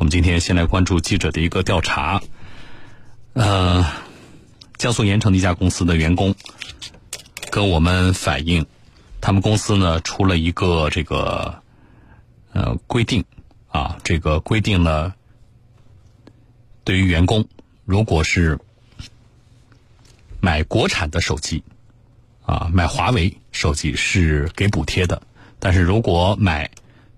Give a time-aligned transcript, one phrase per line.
[0.00, 2.22] 我们今天先来关注记者的一个调查。
[3.34, 3.84] 呃，
[4.78, 6.34] 江苏盐城的一家公司的员工
[7.50, 8.64] 跟我们反映，
[9.20, 11.62] 他们公司呢出了一个这个
[12.54, 13.22] 呃规定
[13.68, 15.12] 啊，这个规定呢，
[16.82, 17.46] 对于员工
[17.84, 18.58] 如果是
[20.40, 21.62] 买国产的手机
[22.46, 25.20] 啊，买华为手机是给补贴的，
[25.58, 26.70] 但是如果买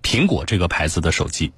[0.02, 1.52] 苹果这个牌子的手机。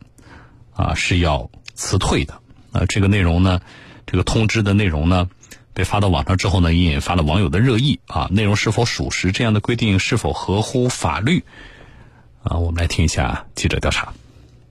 [0.75, 2.35] 啊，是要辞退的。
[2.73, 3.61] 啊，这个内容呢，
[4.07, 5.29] 这个通知的内容呢，
[5.73, 8.01] 被发到网上之后呢，也引发了网友的热议。
[8.07, 9.31] 啊，内容是否属实？
[9.33, 11.45] 这样的规定是否合乎法律？
[12.43, 14.13] 啊，我们来听一下记者调查。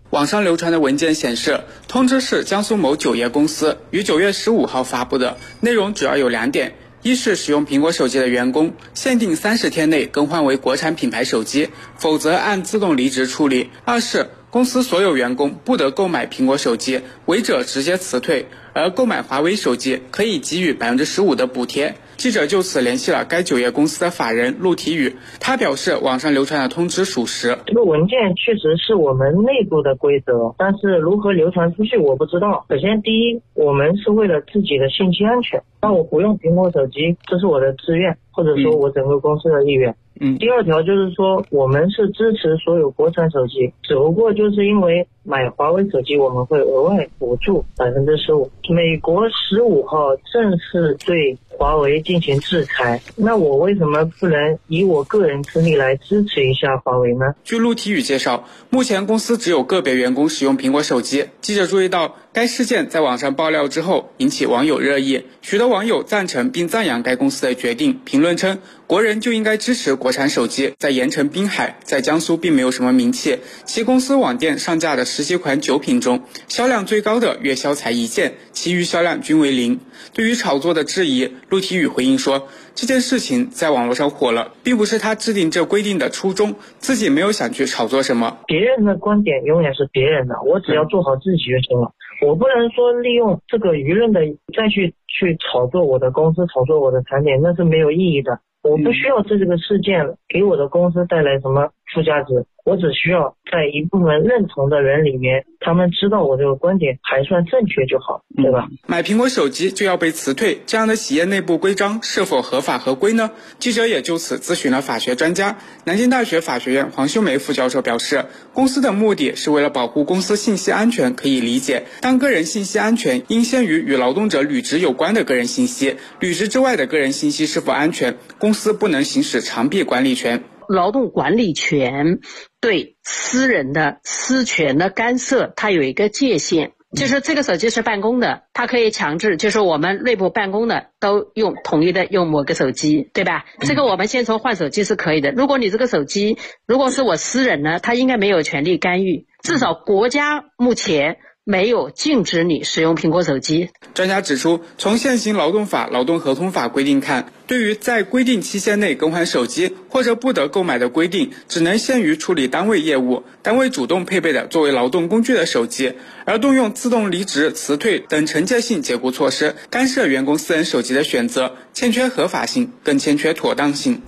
[0.09, 14.30] 网上流传的文件显示，通知是江苏某酒业公司于九月十五号发布的，内容主要有两点：一是使用苹果手机的员工限定三十天内更换为国产品牌手机，否则按自动离职处理；二是。
[14.53, 21.95] 公司所有员工不得购买苹果手机，违者直接辞退；而购买华为手机可以给予百分之十五的补贴。
[22.17, 27.58] 记者就此联系了该酒业公司的法人陆体宇，他表示网上流传的通知属实。
[27.66, 32.67] 这个文件确实是我们内部的规则，但是如何流传出去我不知道。
[32.70, 39.89] 首先，第一，我们是为了自己的信息安全，那我不用苹果手机，这是我的自愿，或者说我整个公司的意愿。
[39.89, 39.95] 嗯，
[40.39, 48.50] 第二条就是说，我们是支持所有国产手机，只不过就是因为买华为手机，我们会额外补助百分之十五。
[48.70, 57.36] 美国十五号正式对华为进行制裁，那我为什么不能以我个人之力来支持一下华为呢？
[57.44, 61.25] 据陆体宇介绍，目前公司只有个别员工使用苹果手机。
[61.42, 68.58] 记者注意到，该事件在网上爆料之后，引起网友热议，许多网友赞成并赞扬该公司的决定，评论称。
[68.88, 70.73] 国人就应该支持国产手机。
[70.80, 73.38] 在盐城滨海，在江苏并没有什么名气。
[73.66, 79.80] 其公司网店上架的十几款酒品中，销量最高的月销才一件，其余销量均为零。
[80.14, 88.39] 对于炒作的质疑，陆体宇回应说，这件事情在网络上火了，并不是他制定这规定的初衷，自己没有想去炒作什么。
[88.48, 91.93] 别人的观点永远是别人的，我只要做好自己就行了。
[92.26, 94.22] 我不能说利用这个舆论的
[94.56, 98.39] 再去去炒作我的公司，炒作我的产品，那是没有意义的。
[98.64, 108.70] 我不需要这这个事件给我的公司带来什么附加值，我只需要在一部分认同的人里面，他们知道我这个观点还算正确就好，对吧？
[108.87, 113.31] 买苹果手机就要被辞退，这样的企业内部规章是否合法合规呢？
[113.59, 132.19] 记者也就此咨询了法学专家，南京大学法学院黄秀梅副教授表示，公司的目的是为了保护公司信息安全，可以理解，但个人信息安全应先于与劳动者履职有关的个人信息，履职之外的个人信息是否安全，公公司不能行使长臂管理权，劳动管理权
[132.62, 143.45] 对私人的私权的干涉，它有一个界限，就是这个手机是办公的，它可以强制，就是我们内部办公的都用统一的用某个手机，对吧？
[143.62, 145.31] 这个我们先从换手机是可以的。
[145.31, 146.38] 如果你这个手机
[146.68, 151.18] 如果是我私人呢，他应该没有权利干预，至少国家目前。
[151.45, 153.69] 没有禁止你使用苹果手机。
[153.94, 165.94] 专家指出，从现行劳动法、劳动合同法规定看，对于在规定期限内更换手机或者不得购买的规定，只能限于处理单位业务、单位主动配备的作为劳动工具的手机，
[166.25, 174.01] 而动用自动离职、辞退等惩戒性解雇措施干涉员工私人手机的选择，欠缺合法性，更欠缺妥当性。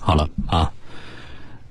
[0.00, 0.72] 好了啊。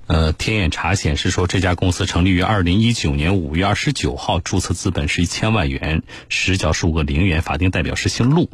[0.06, 8.48] 呃，天眼查显示说，这家公司成立于二零一九年五月二十九号，注册资本是一千万元，实缴十五个零元，法定代表是姓陆，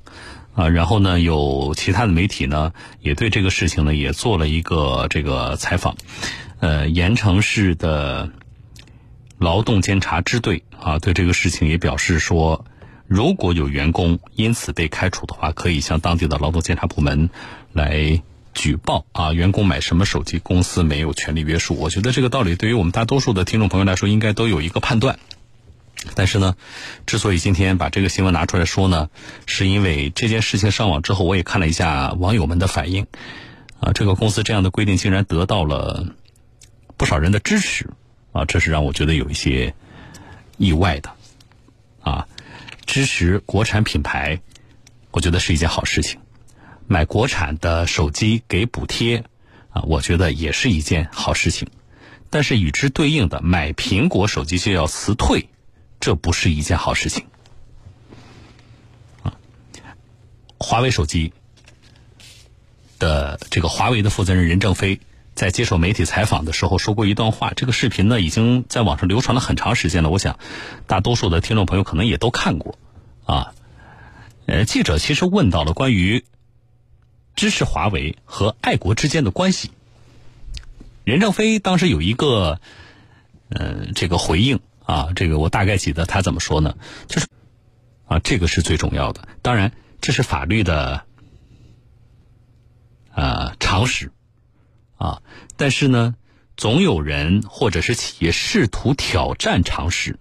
[0.54, 5.96] 啊，然后呢，有其他的媒体呢，也对这个事情呢，也做了一个这个采访，
[6.60, 8.30] 呃，盐城市的
[9.36, 12.64] 劳动监察支队啊，对这个事情也表示说，
[13.06, 17.28] 如果有员工因此被开除的话，可以向当地的劳动监察部门
[17.74, 18.22] 来。
[18.54, 19.32] 举报啊！
[19.32, 21.74] 员工买什么手机，公司没有权利约束。
[21.74, 25.18] 我觉得这个道理对于我们大多数的听众朋友来说，应该都有一个判断。
[26.14, 26.56] 但是呢，
[27.06, 29.08] 之所以今天把这个新闻拿出来说呢，
[29.46, 33.06] 是因为这件事情上网之后，我也看了一下网友们的反应。
[33.80, 36.14] 啊，这个公司这样的规定竟然得到了
[36.96, 37.88] 不少人的支持，
[38.32, 39.74] 啊，这是让我觉得有一些
[40.56, 41.10] 意外的。
[42.02, 42.26] 啊，
[42.84, 44.40] 支持国产品牌，
[45.12, 46.20] 我觉得是一件好事情。
[46.86, 49.24] 买国产的手机给补贴，
[49.70, 51.68] 啊，我觉得也是一件好事情。
[52.30, 55.48] 但是与之对应的，买苹果手机就要辞退，
[56.00, 57.26] 这不是一件好事情。
[59.22, 59.36] 啊，
[60.58, 61.32] 华为手机
[62.98, 65.00] 的这个华为的负责人任正非
[65.34, 70.10] 在接受媒体采访的时候说过一段话，这个视频呢已经在网上流传了很长时间了。
[70.10, 70.38] 我想，
[70.86, 72.78] 大多数的听众朋友可能也都看过，
[73.24, 73.54] 啊，
[74.46, 76.24] 呃，记者其实问到了关于
[77.34, 79.70] 支持华为和爱国之间的关系，
[81.04, 82.60] 任正非当时有一个，
[83.48, 86.76] 呃，这个回应啊，这个我大概记得他怎么说呢？
[87.06, 87.26] 就是，
[88.06, 91.04] 啊，这个是最重要的，当然这是法律的，
[93.12, 94.10] 啊，常识。
[94.98, 95.20] 啊，
[95.56, 96.14] 但是呢，
[96.56, 100.20] 总有人或者是企业试图挑战常识。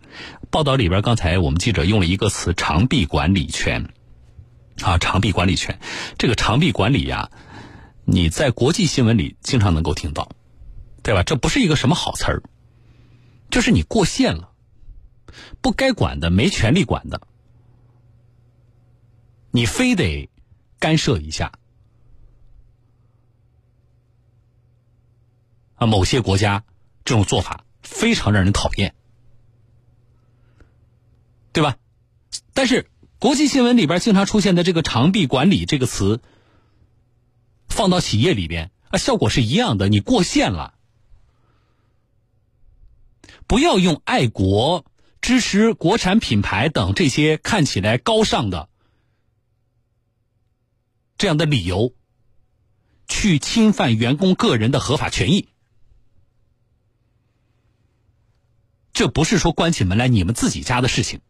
[0.49, 3.93] 报道里边，刚才我们记者用了一个词“长臂管理权”。
[4.81, 5.79] 啊，长臂管理权，
[6.17, 7.29] 这个长臂管理呀，
[8.05, 10.31] 你在国际新闻里经常能够听到，
[11.03, 11.23] 对吧？
[11.23, 12.43] 这不是一个什么好词儿，
[13.49, 14.51] 就是你过线了，
[15.61, 17.21] 不该管的、没权利管的，
[19.51, 20.29] 你非得
[20.79, 21.51] 干涉一下。
[25.75, 26.63] 啊，某些国家
[27.05, 28.93] 这种做法非常让人讨厌，
[31.51, 31.77] 对吧？
[32.53, 32.87] 但是
[33.21, 36.21] 国际新闻里边经常出现的这个“长臂管理”这个词，
[37.67, 39.89] 放到企业里边啊，效果是一样的。
[39.89, 40.73] 你过线了，
[43.45, 44.87] 不要用爱国、
[45.21, 48.69] 支持国产品牌等这些看起来高尚的
[51.15, 51.93] 这样的理由，
[53.07, 55.47] 去侵犯员工个人的合法权益。
[58.93, 61.21] 这不是说关起门来你们自己家的事情，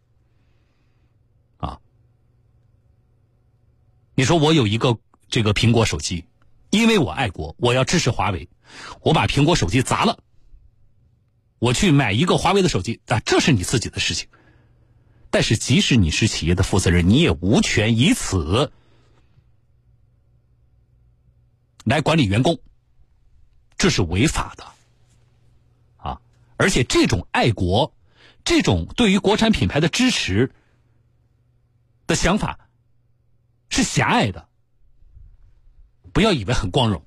[1.58, 1.80] 啊！
[4.22, 6.26] 你说我有一个这个苹果手机，
[6.70, 8.50] 因为我爱国，我要支持华为，
[9.02, 10.20] 我把苹果手机砸了，
[11.58, 14.30] 我去买一个华为的手机，啊，这是你自己的事情。
[15.32, 18.72] 但是即使你是企业的负责人，你也无权以此
[21.84, 22.60] 来管理员工，
[23.76, 24.66] 这是违法的
[25.98, 26.22] 啊。
[26.58, 27.96] 而且这种爱国，
[28.44, 30.52] 这种对于国产品牌的支持
[32.06, 32.60] 的想法
[33.72, 34.48] 是狭隘的，
[36.14, 37.04] 不要以为很光荣。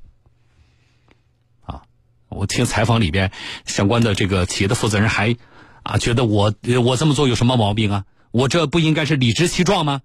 [1.63, 1.83] 啊，
[2.29, 3.31] 我听采访里边
[3.65, 5.37] 相关的这个企业的负责人还
[5.85, 6.53] 啊觉得我
[6.83, 8.07] 我这么做有什么毛病啊？
[8.33, 10.03] 我这不应该是理直气壮吗？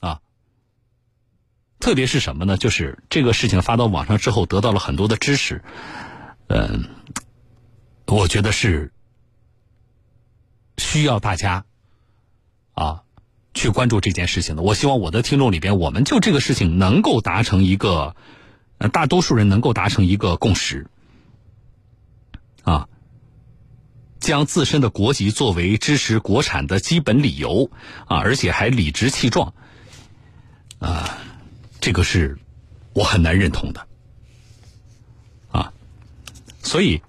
[0.00, 0.20] 啊，
[1.78, 2.58] 特别是什么呢？
[2.58, 5.64] 就是这个事情发到网上之后，得到了很多的支持。
[6.48, 6.84] 嗯，
[8.06, 8.92] 我觉得是
[10.76, 11.64] 需要大家
[12.74, 13.04] 啊
[13.56, 14.62] 去关注这件事情的。
[14.62, 18.14] 我希望我的听众里边，我们就这个事情能够达成一个，
[18.78, 20.86] 呃大多数人能够达成一个共识
[22.62, 22.88] 啊，
[24.20, 27.70] 将自身的国籍作为支持国产的基本理由
[28.06, 29.54] 啊，而且还理直气壮
[30.78, 31.18] 啊，
[31.80, 32.38] 这个是
[32.92, 33.86] 我很难认同的。
[35.50, 35.72] 啊
[36.62, 37.00] 所以，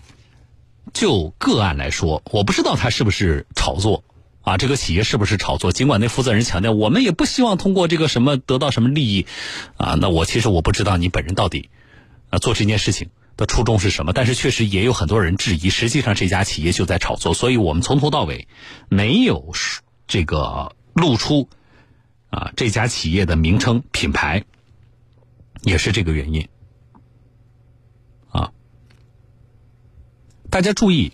[0.93, 4.05] 就个案来说，我不知道他是不是炒作
[4.47, 4.57] 啊？
[4.57, 5.73] 这个企业是不是炒作？
[5.73, 9.27] 尽管那负责人强调，我们也不希望通过这个什么得到什么利益
[9.75, 9.95] 啊。
[9.99, 11.69] 那我其实我不知道你本人到底
[12.29, 14.13] 啊做这件事情的初衷是什么。
[14.13, 17.33] 但是确实也有很多人质疑，实际上这家企业就在炒作。
[17.33, 18.47] 所以我们从头到尾
[18.87, 19.51] 没有
[20.07, 21.49] 这个露出
[22.29, 24.45] 啊这家企业的名称品牌，
[25.61, 26.47] 也是这个原因。
[28.29, 28.51] 啊
[30.49, 31.11] 大家注意，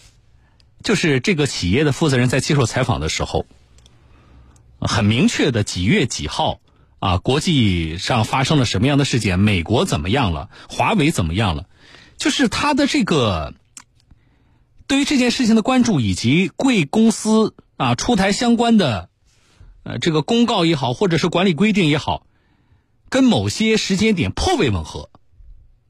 [0.83, 3.45] 就是这个企业的负责人在接受采访的时候，
[4.79, 6.59] 很明确的几月几号
[6.99, 11.67] 啊，国际上发生了什么样的事件，美国怎么样了，华为怎么样了，
[12.17, 13.53] 就是他的这个
[14.87, 19.09] 对于这件事情的关注，以及贵公司啊出台相关的
[19.83, 22.25] 呃这个公告也好，或者是管理规定也好，
[23.09, 25.09] 跟某些时间点颇为吻合，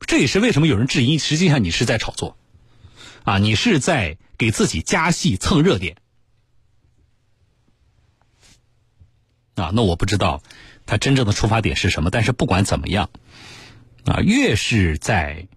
[0.05, 2.37] 这也是为什么有人质疑，实际上你是在炒作。
[3.23, 5.97] 啊，你是在给自己加戏蹭热点
[9.55, 9.71] 啊？
[9.73, 10.41] 那我不知道
[10.85, 12.09] 他真正的出发点是什么。
[12.09, 13.09] 但是不管怎么样，
[14.05, 15.47] 啊，越是在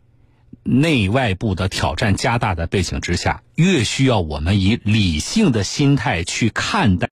[0.62, 7.08] 内外部的挑战加大的背景之下，越需要我们以理性的心态去看待。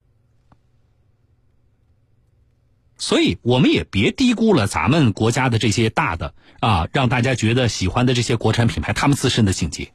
[2.97, 9.91] 所以，我们也别低估了咱们国家的这些大的啊，让大家觉得喜欢的这些国产品牌，他们自身的境界。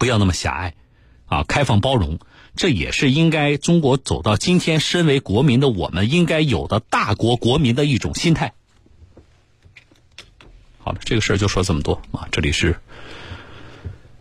[0.00, 0.74] 不要那么狭隘，
[1.26, 2.18] 啊，开放包容，
[2.56, 8.54] 这也是应该中国走到今天，身为国民的我们应该有的大国国民的一种心态。
[10.78, 12.26] 好了，这个事儿就说这么多啊。
[12.32, 12.80] 这里是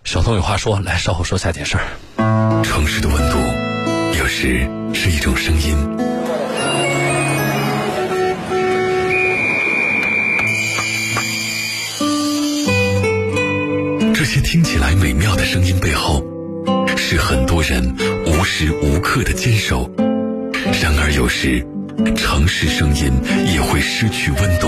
[0.03, 2.63] 小东有话说，来稍后说下件事儿。
[2.63, 3.37] 城市的温度，
[4.19, 6.18] 有时是一种声音。
[14.19, 16.21] 这些听起来美妙的声音背后，
[16.97, 17.95] 是很多人
[18.25, 19.89] 无时无刻的坚守。
[20.81, 21.65] 然而有时，
[22.17, 23.13] 城市声音
[23.53, 24.67] 也会失去温度。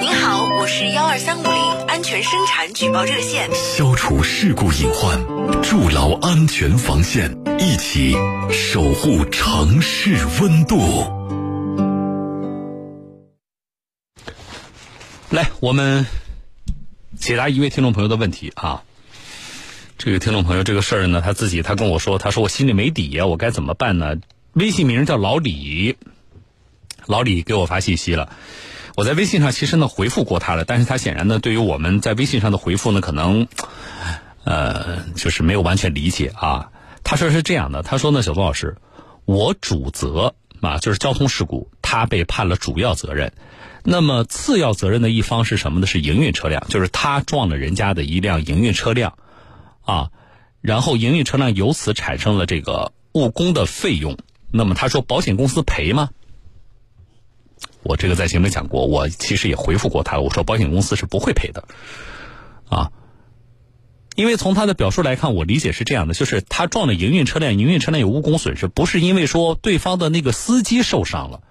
[0.00, 3.50] 您好，我是幺二三五零安全生产举报热线。
[3.52, 5.20] 消除事故隐患，
[5.62, 8.16] 筑牢安全防线，一起
[8.50, 10.80] 守护城市温度。
[15.28, 16.06] 来，我们
[17.22, 18.82] 解答一位听众朋友的问题啊。
[19.96, 24.16] 这个听众朋友这个事儿呢，他自己他跟我说，他说我心里没底呀，我该怎么办呢？
[24.54, 25.96] 微信名叫老李，
[27.06, 28.32] 老李给我发信息了。
[28.96, 33.46] 我在微信上其实呢回复过他了，但是他显然呢对于我们在微信上的回复呢，可能
[34.42, 36.72] 呃就是没有完全理解啊。
[37.04, 38.76] 他说是这样的，他说呢，小东老师，
[39.26, 43.32] 我主责啊，就是交通事故，他被判了主要责任。
[43.84, 45.86] 那么次要责任的一方是什么呢？
[45.86, 49.18] 是营运车辆，就是他撞了人家的一辆营运车辆
[49.82, 50.10] 啊，
[50.60, 54.16] 然后营运车辆由此产生了这个误工的费用。
[54.52, 56.10] 那么他说保险公司赔吗？
[57.82, 61.64] 我这个在节目里讲过，我其实也回复过他，我说保险公司是不会赔的，
[62.68, 62.92] 啊，
[64.14, 71.42] 因为从他的表述来看，我理解是这样的，就是他撞了营运车辆，营运车辆有误工损失，不是因为说对方的那个司机受伤了，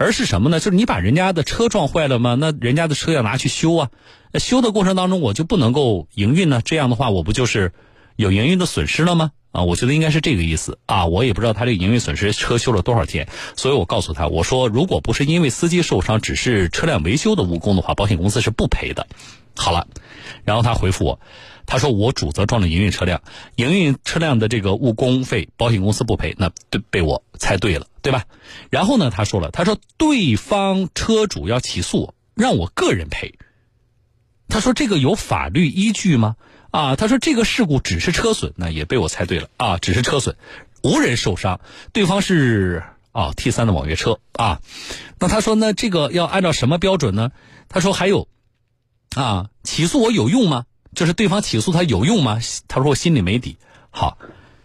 [0.00, 0.60] 而是什么呢？
[0.60, 2.34] 就是你把人家的车撞坏了吗？
[2.40, 3.90] 那人家的车要拿去修啊，
[4.38, 6.62] 修的过程当中我就不能够营运呢？
[6.64, 7.74] 这样的话，我不就是
[8.16, 9.32] 有营运的损失了吗？
[9.52, 19.06] 啊，我觉得应该是这个意思啊，我也不知道他这个营运损失车修了多少天，所以我告诉他，我说如果不是因为司机受伤，只是车辆维修的误工的话，保险公司是不赔的。
[19.54, 19.86] 好了，
[20.44, 21.20] 然后他回复我，
[21.70, 23.22] 他说我主责撞了营运车辆，
[23.54, 28.24] 营运车辆的这个误工费保险公司不赔，那对被我猜对了，对吧？
[28.70, 33.34] 然后呢，他说了，他说对方车主要起诉我，让我个人赔，
[34.48, 36.34] 他说这个有法律依据吗？
[36.72, 40.34] 啊，他说这个事故只是车损，那也被我猜对了啊，只是车损，
[40.82, 41.60] 无人受伤，
[41.92, 44.60] 对方是啊 T 三的网约车啊，
[45.20, 47.30] 那他说那这个要按照什么标准呢？
[47.68, 48.26] 他说还有
[49.14, 50.64] 啊，起诉我有用吗？
[50.94, 52.38] 就是对方起诉他有用吗？
[52.68, 53.56] 他说我心里没底。
[53.90, 54.18] 好，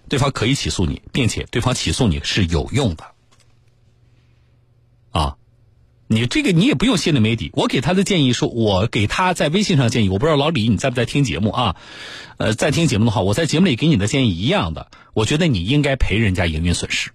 [0.09, 3.05] 对方可以起诉你，并且对方起诉你是有用的
[5.11, 5.37] 啊。
[6.07, 7.49] 你这个你也不用心里没底。
[7.53, 11.75] 我给他的建议说，我给他在微信上建议，我不知道老李你在不在听节目啊？
[12.37, 14.91] 呃，在听节目的话，我在节目里给你的建议一样的。
[15.13, 17.11] 我觉得你应该赔人家营运损失。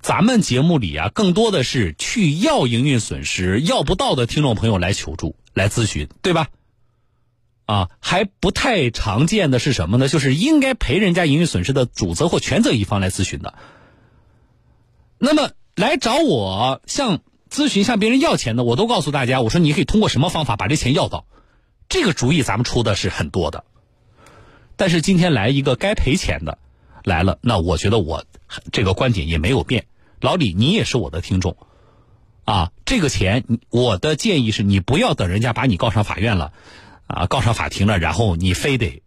[0.00, 6.48] 咱们节目里啊，更多的是去要营运损失要不到的听众朋友来求助、来咨询，对吧？
[7.70, 10.08] 啊，还不太常见的是什么呢？
[10.08, 13.54] 就是应该赔人家营运损失的主责或全责一方来咨询的。
[15.18, 15.50] 那么。
[15.76, 21.24] 来找我向咨询向别人要钱的，我都告诉大家，我说你可以通过什么方法把这钱要到，
[21.88, 23.64] 这个主意咱们出的是很多的。
[24.76, 26.58] 但是今天来一个该赔钱的
[27.02, 28.24] 来了，那我觉得我
[28.72, 29.86] 这个观点也没有变。
[30.20, 31.56] 老李，你也是我的听众
[32.44, 36.52] 啊，这个钱我的建议是你不要等人家把你告上法院了
[37.10, 39.02] 啊，告上法庭了，然后你非得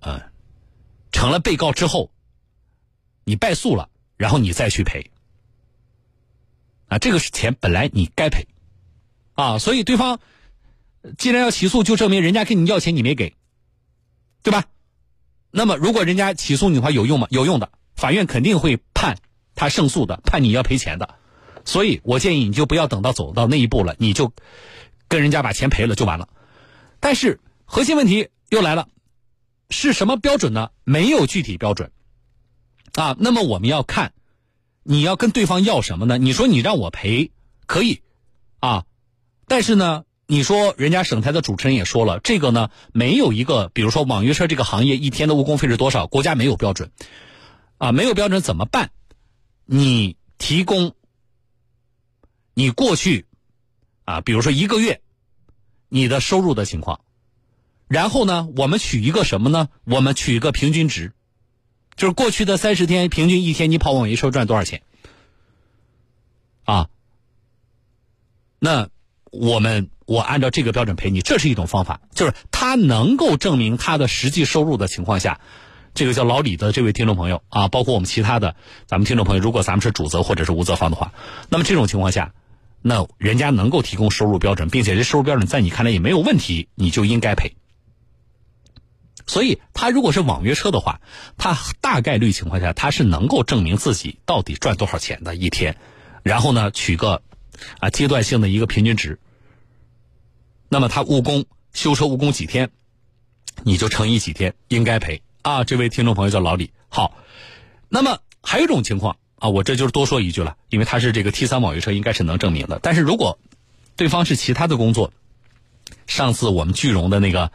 [0.00, 0.22] 呃
[1.12, 2.10] 成了被告之后，
[3.24, 5.10] 你败诉了，然后你再去赔。
[6.88, 8.46] 啊，这个是钱本来你该赔，
[9.34, 10.18] 啊，所以对方
[11.18, 13.36] 既然要起诉，就证明人家跟你要钱你没给，
[14.42, 14.64] 对吧？
[15.52, 17.26] 那么如果人家起诉你的话有用吗？
[17.30, 19.18] 有用的，法院肯定会判
[19.54, 21.16] 他胜诉的，判你要赔钱的。
[21.64, 24.32] 所以我建议你就不要等到走到那一步了，你就
[25.08, 26.28] 跟人家把钱赔了就完了。
[27.00, 28.88] 但是核心问题又来了，
[29.70, 30.70] 是什么标准呢？
[30.84, 31.90] 没有具体标准
[32.94, 33.16] 啊。
[33.18, 34.12] 那么我们要看。
[34.82, 36.16] 你要跟对方要什么呢？
[36.16, 37.32] 你说你让我赔，
[37.66, 38.00] 可以，
[38.60, 38.86] 啊，
[39.46, 46.90] 但是呢，你说人家省台的主持人也说了，这个呢没有一个，比如说网约车这个行业一天的误工费是多少，国家没有标准，
[47.76, 48.90] 啊，没有标准怎么办？
[49.66, 50.94] 你提供，
[52.54, 53.26] 你过去，
[54.06, 55.02] 啊，比如说一个月，
[55.90, 57.00] 你的收入的情况，
[57.88, 59.68] 然后呢，我们取一个什么呢？
[59.84, 61.12] 我们取一个平均值。
[61.96, 64.80] 就是过去的三十天，平均一天你跑网约车赚多少钱？
[66.64, 66.88] 啊？
[68.58, 68.88] 那
[69.30, 72.00] 我们我按照这个标准赔你，这是一种方法。
[72.14, 75.40] 就是他能够证明他的实际收入的情况下，
[75.92, 78.54] 这个叫老李的这位听众朋友啊，包括我们其他的
[78.86, 81.12] 咱们听众朋友，如果咱们是主责或者是无责方的话，
[81.48, 82.32] 那么这种情况下，
[82.82, 87.56] 那人家能够提供收入标准，并且这收入标准在你看来也没有问题，你就应该赔。
[89.26, 91.00] 所以，他如果是网约车的话，
[91.36, 95.76] 他大概率情况下，他是能够证明自己到底赚多少钱的一天，
[96.24, 97.22] 然后呢，取个
[97.78, 99.20] 啊阶段性的一个平均值，
[100.68, 102.70] 那么他误工修车误工几天，
[103.62, 105.62] 你就乘以几天，应该赔啊。
[105.62, 107.14] 这位听众朋友叫老李，好。
[107.88, 112.78] 那么还有一种情况啊，我这就是多说一句了，因为他是这个 T 三网约车，应该是能证明的。
[112.80, 113.38] 但是如果
[113.96, 115.12] 对方是其他的工作，
[116.06, 117.50] 上次我们聚荣的那个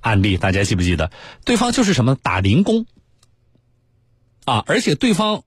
[0.00, 1.10] 案例，大家记不记得？
[1.44, 2.86] 对方就是什么打零工
[4.46, 5.42] 啊，而且对方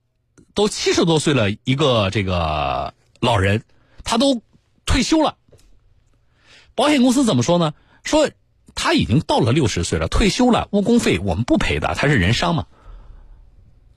[0.54, 3.64] 都七十多岁了，一个这个老人，
[4.04, 4.42] 他都
[4.86, 5.36] 退休了。
[6.76, 7.74] 保险公司怎么说呢？
[8.04, 8.30] 说
[8.76, 12.66] 他已经到了六十岁了，退休了，误工费我们不赔的，他是人伤嘛。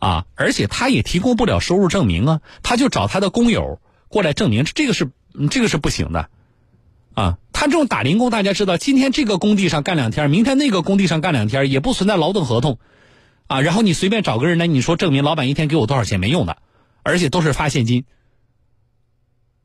[0.03, 3.79] 啊，而且他也提供不了收入证明啊，他就找他的工友
[4.10, 5.10] 过来证明，这个是
[5.50, 6.29] 这个是不行的。
[7.13, 12.79] 啊，他这种打零工，大家知道，今天这个工地上干两天，明天那个工地上干两天，也不存在劳动合同，
[13.48, 16.57] 啊，然后你随便找个人来，你说证明老板一天给我多少钱没用的，
[17.01, 18.03] 而且都是发现金，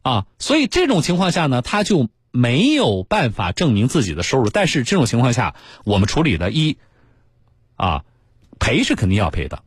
[0.02, 4.50] 啊，所以这种情况下呢，他就没有办法证明自己的收入。
[4.50, 6.76] 但是这种情况下，我们处理的一，
[7.75, 8.04] 啊，
[8.61, 9.62] 赔是肯定要赔的，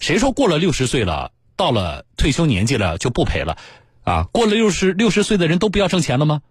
[0.00, 3.56] 谁说过了六十岁了，到了退休年纪了就不赔了？
[4.02, 6.42] 啊，过了六十六十岁的人都不要挣钱了吗？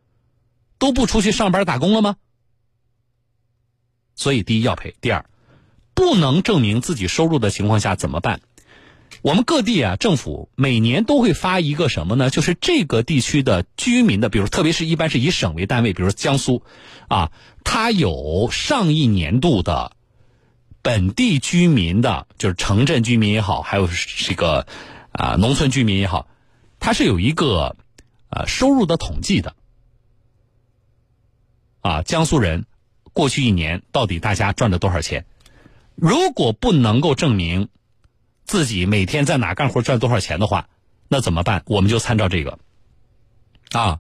[0.78, 2.16] 都不出去上班打工了吗？
[4.16, 5.26] 所以，第一要赔，第二，
[5.94, 8.40] 不能证明自己收入的情况下怎么办？
[9.22, 12.30] 我们各地啊，政府每年都会发一个什么呢？
[12.30, 16.64] 就是这个地区的居民的，比如特别是一般是以省为单位，比如江苏，
[17.08, 17.32] 啊，
[17.64, 19.98] 它有上一年度的
[20.82, 24.66] 本地居民的，就是城镇居民也好，还有这个
[25.12, 26.28] 啊农村居民也好，
[26.80, 27.76] 它是有一个
[28.30, 29.56] 啊收入的统计的。
[31.82, 32.66] 啊，江苏人
[33.14, 35.26] 过去一年到底大家赚了多少钱？
[35.96, 37.70] 如果不能够证明
[38.46, 40.70] 自己每天在哪干活赚多少钱的话，
[41.08, 41.64] 那怎么办？
[41.66, 42.60] 我们就参照这个
[43.72, 44.00] 啊，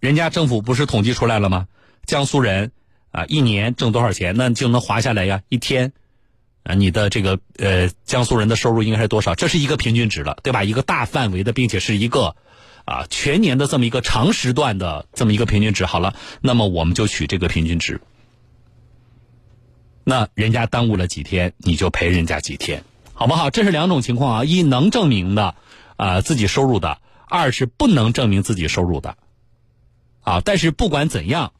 [0.00, 1.68] 人家政府不是统计出来了吗？
[2.06, 2.72] 江苏人
[3.10, 5.42] 啊，一年挣多少钱，那就能划下来呀。
[5.48, 5.92] 一天
[6.62, 9.34] 啊，你的这个呃，江苏人的收入应该是多少？
[9.34, 10.64] 这是一个平均值了，对吧？
[10.64, 12.36] 一个大范围的，并且是一个。
[12.84, 18.00] 啊，全年的这么一个长时段的这么一个平均值，好了，那么我们就取这个平均值。
[20.04, 22.82] 那人家耽误了几天，你就赔人家几天，
[23.12, 23.50] 好不好？
[23.50, 25.54] 这是两种情况啊，一能证明的
[25.98, 29.18] 啊自己收入的，二是不能证明自己收入的。
[30.22, 31.52] 啊，但是不管怎样，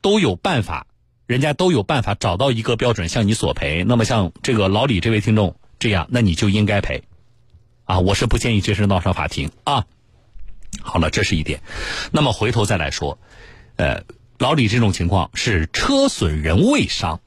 [0.00, 0.86] 都有办法，
[1.26, 3.84] 人家都有办法找到一个标准向你索赔。
[3.84, 7.02] 那么像这个老李这位听众这样，那你就应该赔。
[7.84, 9.84] 啊，我是不建议这事闹上法庭啊。
[10.80, 11.62] 好了，这是一点。
[12.12, 13.18] 那么回头再来说，
[13.76, 14.04] 呃，
[14.38, 17.20] 老李这种情况是车损人未伤，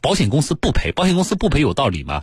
[0.00, 0.92] 保险公司不赔。
[0.92, 2.22] 保险公司不赔有道理吗？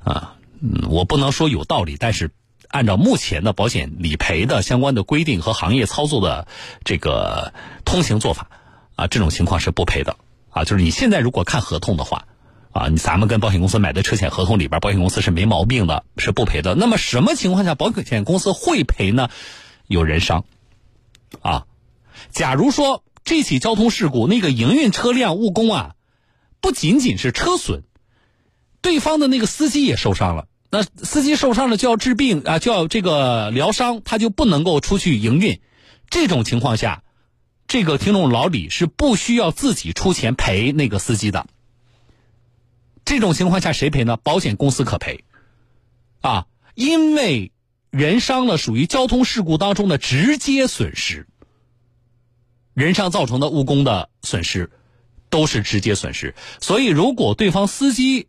[0.00, 2.30] 啊，嗯，我不能说有道理，但是
[2.70, 6.48] 按照目前的保险理赔的相关的规定和行业操作的
[6.84, 7.52] 这个
[7.84, 8.48] 通行做法，
[8.96, 10.16] 啊，这种情况是不赔的。
[10.50, 12.26] 啊，就是你现在如果看合同的话。
[12.72, 16.76] 啊，你咱们跟保险公司买的车险合同里边，保险公司是没毛病的，是不赔的。
[16.76, 19.28] 那么什么情况下保险公司会赔呢？
[19.88, 20.44] 有人伤，
[21.42, 21.66] 啊，
[22.30, 25.94] 假如说这起交通事故那个营运车辆误工啊，
[26.60, 27.82] 不仅仅是车损，
[28.80, 35.60] 对方的那个司机也受伤了，那司机受伤了就要治病啊，就要这个疗伤，他就不能够出去营运。
[36.08, 37.02] 这种情况下，
[37.66, 41.46] 这个听众老李是不需要自己出钱赔那个司机的。
[43.04, 44.16] 这种情况下谁赔呢？
[44.16, 45.24] 保险公司可赔，
[46.20, 47.50] 啊，因为
[47.90, 51.26] 人伤了属于交通事故当中的直接损失，
[52.74, 54.70] 人伤造成的误工的损失
[55.30, 56.36] 都是直接损失。
[56.60, 58.28] 所以，如果对方司机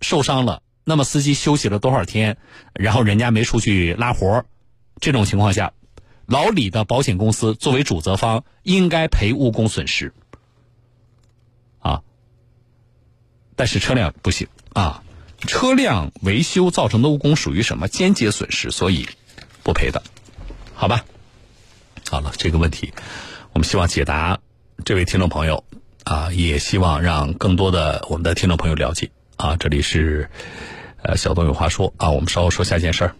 [0.00, 2.36] 受伤了，那么司机休息了多少天，
[2.72, 4.44] 然后人家没出去拉活
[5.00, 5.72] 这种情况下，
[6.26, 10.12] 老李的保险公司作为主责方应该赔误工损失。
[11.80, 12.02] 啊
[13.56, 15.02] 但是车辆不行啊，
[15.40, 19.08] 车辆维修造成的误工属于什么间接损失，所以
[19.64, 20.00] 不赔的，
[20.72, 21.04] 好吧？
[22.08, 22.92] 好了，这个问题
[23.52, 24.38] 我们希望解答
[24.84, 25.64] 这位听众朋友
[26.04, 29.56] 啊，也希望让更多的我们的听众朋友了解啊。
[29.56, 30.30] 这里是
[31.06, 33.14] 呃小东有话说啊，我们稍后说下件事儿。